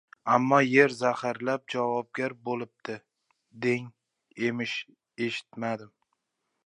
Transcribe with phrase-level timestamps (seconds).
[0.35, 2.95] Ammo yer zaharlab javobgar bo‘libdi,
[3.67, 4.75] degich emish
[5.29, 5.95] eshitmadim.